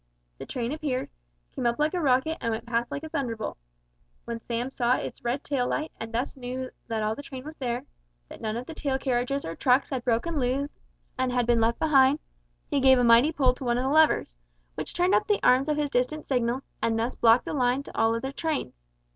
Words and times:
The 0.39 0.47
train 0.47 0.71
appeared, 0.71 1.11
came 1.53 1.67
up 1.67 1.77
like 1.77 1.93
a 1.93 2.01
rocket 2.01 2.39
and 2.41 2.49
went 2.51 2.65
past 2.65 2.89
like 2.89 3.03
a 3.03 3.09
thunderbolt. 3.09 3.55
When 4.25 4.39
Sam 4.39 4.71
saw 4.71 4.95
its 4.95 5.23
red 5.23 5.43
tail 5.43 5.67
light, 5.67 5.91
and 5.99 6.11
thus 6.11 6.35
knew 6.35 6.71
that 6.87 7.03
all 7.03 7.13
the 7.13 7.21
train 7.21 7.43
was 7.45 7.55
there, 7.57 7.85
that 8.27 8.41
none 8.41 8.57
of 8.57 8.65
the 8.65 8.73
tail 8.73 8.97
carriages 8.97 9.45
or 9.45 9.55
trucks 9.55 9.91
had 9.91 10.03
broken 10.03 10.39
loose 10.39 10.71
and 11.19 11.45
been 11.45 11.61
left 11.61 11.77
behind, 11.77 12.17
he 12.67 12.79
gave 12.81 12.97
a 12.97 13.03
mighty 13.03 13.31
pull 13.31 13.53
to 13.53 13.63
one 13.63 13.77
of 13.77 13.83
the 13.83 13.89
levers, 13.91 14.35
which 14.73 14.95
turned 14.95 15.13
up 15.13 15.27
the 15.27 15.39
arms 15.43 15.69
of 15.69 15.77
his 15.77 15.91
distant 15.91 16.27
signal, 16.27 16.61
and 16.81 16.97
thus 16.97 17.13
blocked 17.13 17.45
the 17.45 17.53
line 17.53 17.83
to 17.83 17.95
all 17.95 18.15
other 18.15 18.31
trains. 18.31 18.73